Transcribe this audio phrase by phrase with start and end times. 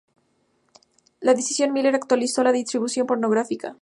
[1.19, 3.69] La decisión Miller obstaculizó la distribución pornográfica.